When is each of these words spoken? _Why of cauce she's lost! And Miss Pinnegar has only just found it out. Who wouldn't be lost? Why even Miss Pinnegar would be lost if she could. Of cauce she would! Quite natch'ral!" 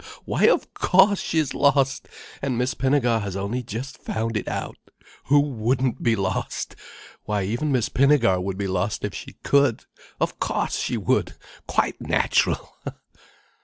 _Why 0.25 0.45
of 0.45 0.73
cauce 0.73 1.19
she's 1.19 1.53
lost! 1.53 2.09
And 2.41 2.57
Miss 2.57 2.73
Pinnegar 2.73 3.19
has 3.21 3.35
only 3.35 3.61
just 3.61 3.99
found 3.99 4.35
it 4.35 4.47
out. 4.47 4.75
Who 5.25 5.39
wouldn't 5.39 6.01
be 6.01 6.15
lost? 6.15 6.75
Why 7.25 7.43
even 7.43 7.71
Miss 7.71 7.87
Pinnegar 7.87 8.41
would 8.41 8.57
be 8.57 8.65
lost 8.65 9.05
if 9.05 9.13
she 9.13 9.33
could. 9.43 9.85
Of 10.19 10.39
cauce 10.39 10.75
she 10.79 10.97
would! 10.97 11.35
Quite 11.67 12.01
natch'ral!" 12.01 12.73